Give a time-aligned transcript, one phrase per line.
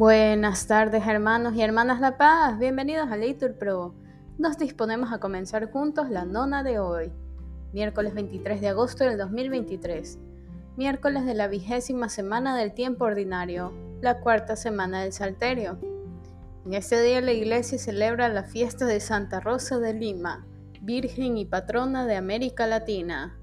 [0.00, 3.94] Buenas tardes hermanos y hermanas La Paz, bienvenidos a Leitur Pro.
[4.38, 7.12] Nos disponemos a comenzar juntos la nona de hoy,
[7.74, 10.18] miércoles 23 de agosto del 2023,
[10.78, 15.78] miércoles de la vigésima semana del tiempo ordinario, la cuarta semana del Salterio.
[16.64, 20.46] En este día la iglesia celebra la fiesta de Santa Rosa de Lima,
[20.80, 23.38] Virgen y patrona de América Latina.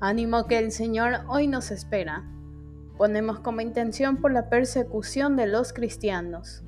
[0.00, 2.28] Ánimo que el Señor hoy nos espera.
[2.96, 6.62] Ponemos como intención por la persecución de los cristianos.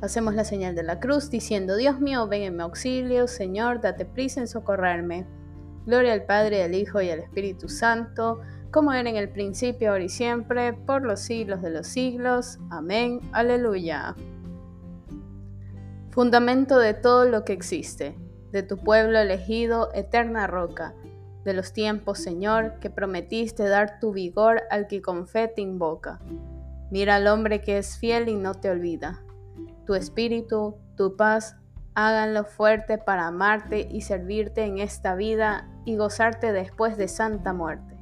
[0.00, 4.04] Hacemos la señal de la cruz diciendo, Dios mío, ven en mi auxilio, Señor, date
[4.04, 5.26] prisa en socorrerme.
[5.86, 8.40] Gloria al Padre, al Hijo y al Espíritu Santo,
[8.70, 12.58] como era en el principio, ahora y siempre, por los siglos de los siglos.
[12.70, 13.20] Amén.
[13.32, 14.14] Aleluya.
[16.10, 18.16] Fundamento de todo lo que existe,
[18.52, 20.94] de tu pueblo elegido, eterna roca
[21.44, 26.20] de los tiempos, Señor, que prometiste dar tu vigor al que con fe te invoca.
[26.90, 29.22] Mira al hombre que es fiel y no te olvida.
[29.86, 31.56] Tu espíritu, tu paz,
[31.94, 37.96] háganlo fuerte para amarte y servirte en esta vida y gozarte después de santa muerte.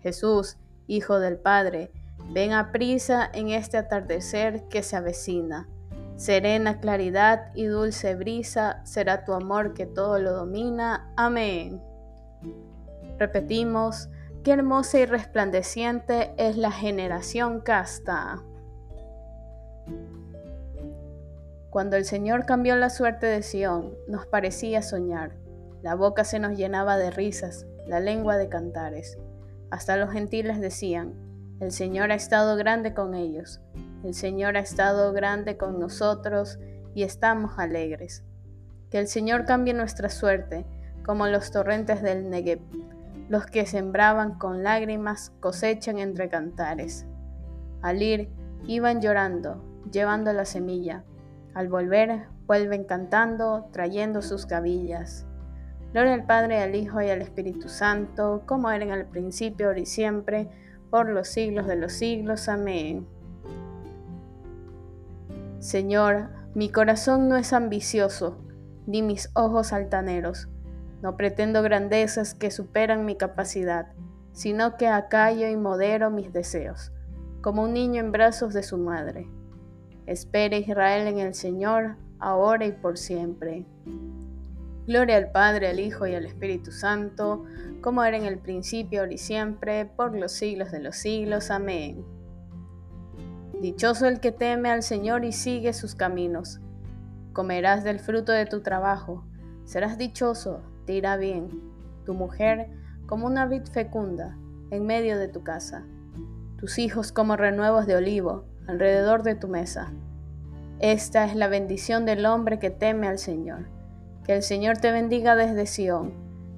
[0.00, 1.90] Jesús, Hijo del Padre,
[2.32, 5.68] ven a prisa en este atardecer que se avecina.
[6.16, 11.12] Serena claridad y dulce brisa será tu amor que todo lo domina.
[11.16, 11.82] Amén.
[13.18, 14.08] Repetimos,
[14.44, 18.42] qué hermosa y resplandeciente es la generación casta.
[21.70, 25.32] Cuando el Señor cambió la suerte de Sión, nos parecía soñar.
[25.82, 29.18] La boca se nos llenaba de risas, la lengua de cantares.
[29.70, 31.14] Hasta los gentiles decían,
[31.60, 33.60] el Señor ha estado grande con ellos,
[34.04, 36.58] el Señor ha estado grande con nosotros
[36.94, 38.24] y estamos alegres.
[38.90, 40.64] Que el Señor cambie nuestra suerte,
[41.06, 42.60] como los torrentes del Negev
[43.28, 47.06] los que sembraban con lágrimas cosechan entre cantares.
[47.82, 48.28] Al ir,
[48.66, 51.04] iban llorando, llevando la semilla.
[51.54, 55.26] Al volver, vuelven cantando, trayendo sus gavillas.
[55.92, 59.80] Gloria al Padre, al Hijo y al Espíritu Santo, como era en el principio, ahora
[59.80, 60.48] y siempre,
[60.90, 62.48] por los siglos de los siglos.
[62.48, 63.06] Amén.
[65.58, 68.38] Señor, mi corazón no es ambicioso,
[68.86, 70.48] ni mis ojos altaneros
[71.02, 73.88] no pretendo grandezas que superan mi capacidad,
[74.32, 76.92] sino que acallo y modero mis deseos,
[77.40, 79.28] como un niño en brazos de su madre.
[80.06, 83.66] Espere Israel en el Señor, ahora y por siempre.
[84.86, 87.44] Gloria al Padre, al Hijo y al Espíritu Santo,
[87.80, 91.50] como era en el principio, ahora y siempre, por los siglos de los siglos.
[91.50, 92.04] Amén.
[93.60, 96.60] Dichoso el que teme al Señor y sigue sus caminos.
[97.32, 99.24] Comerás del fruto de tu trabajo.
[99.64, 101.50] Serás dichoso te irá bien,
[102.04, 102.68] tu mujer
[103.06, 104.36] como una vid fecunda
[104.70, 105.84] en medio de tu casa,
[106.56, 109.92] tus hijos como renuevos de olivo alrededor de tu mesa.
[110.78, 113.68] Esta es la bendición del hombre que teme al Señor.
[114.24, 116.12] Que el Señor te bendiga desde Sión,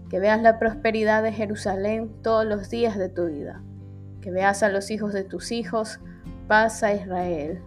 [0.08, 3.62] que veas la prosperidad de Jerusalén todos los días de tu vida,
[4.20, 6.00] que veas a los hijos de tus hijos,
[6.48, 7.60] paz a Israel.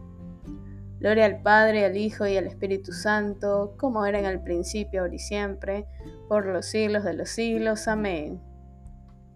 [1.01, 5.16] Gloria al Padre, al Hijo y al Espíritu Santo, como era en el principio, ahora
[5.16, 5.88] y siempre,
[6.29, 7.88] por los siglos de los siglos.
[7.88, 8.39] Amén.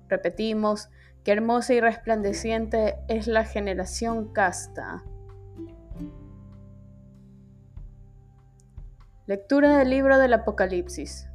[0.08, 0.90] Repetimos,
[1.24, 5.04] qué hermosa y resplandeciente es la generación casta.
[9.26, 11.28] Lectura del libro del Apocalipsis.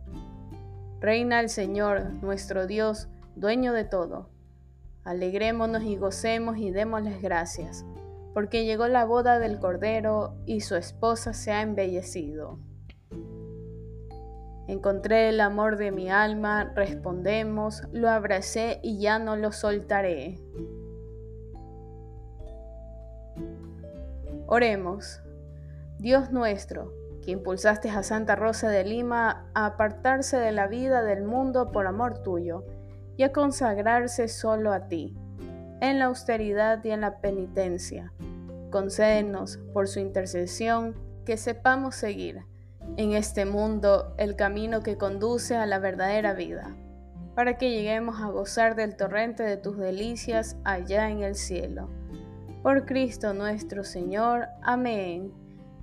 [1.01, 4.31] Reina el Señor, nuestro Dios, dueño de todo.
[5.03, 7.85] Alegrémonos y gocemos y démosles gracias
[8.35, 12.59] porque llegó la boda del Cordero y su esposa se ha embellecido.
[14.69, 20.39] Encontré el amor de mi alma, respondemos, lo abracé y ya no lo soltaré.
[24.47, 25.21] Oremos.
[25.99, 26.93] Dios nuestro,
[27.25, 31.87] que impulsaste a Santa Rosa de Lima a apartarse de la vida del mundo por
[31.87, 32.65] amor tuyo
[33.17, 35.17] y a consagrarse solo a ti
[35.81, 38.13] en la austeridad y en la penitencia.
[38.71, 40.95] Concédenos, por su intercesión,
[41.25, 42.45] que sepamos seguir
[42.97, 46.75] en este mundo el camino que conduce a la verdadera vida,
[47.35, 51.89] para que lleguemos a gozar del torrente de tus delicias allá en el cielo.
[52.63, 54.47] Por Cristo nuestro Señor.
[54.63, 55.33] Amén.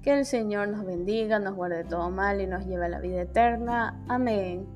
[0.03, 3.21] Que el Señor nos bendiga, nos guarde todo mal y nos lleve a la vida
[3.21, 3.99] eterna.
[4.07, 4.67] Amén.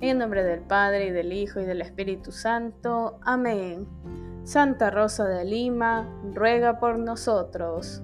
[0.00, 3.18] En nombre del Padre y del Hijo y del Espíritu Santo.
[3.22, 3.88] Amén.
[4.48, 8.02] Santa Rosa de Lima, ruega por nosotros.